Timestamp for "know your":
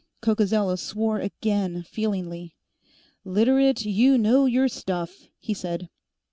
4.17-4.67